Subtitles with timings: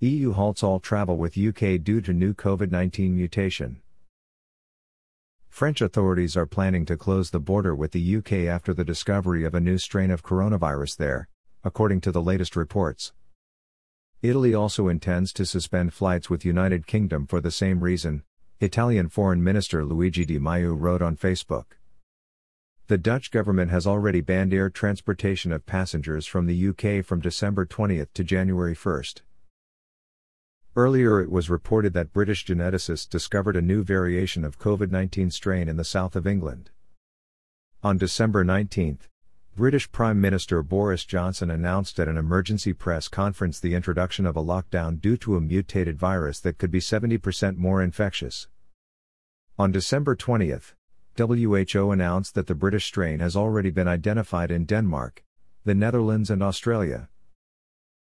[0.00, 3.80] EU halts all travel with UK due to new COVID 19 mutation.
[5.48, 9.56] French authorities are planning to close the border with the UK after the discovery of
[9.56, 11.28] a new strain of coronavirus there,
[11.64, 13.12] according to the latest reports.
[14.22, 18.22] Italy also intends to suspend flights with United Kingdom for the same reason,
[18.60, 21.74] Italian Foreign Minister Luigi Di Maio wrote on Facebook.
[22.86, 27.64] The Dutch government has already banned air transportation of passengers from the UK from December
[27.64, 29.02] 20 to January 1.
[30.78, 35.68] Earlier it was reported that British geneticists discovered a new variation of COVID 19 strain
[35.68, 36.70] in the south of England.
[37.82, 39.00] On December 19,
[39.56, 44.40] British Prime Minister Boris Johnson announced at an emergency press conference the introduction of a
[44.40, 48.46] lockdown due to a mutated virus that could be 70% more infectious.
[49.58, 50.54] On December 20,
[51.16, 55.24] WHO announced that the British strain has already been identified in Denmark,
[55.64, 57.08] the Netherlands, and Australia.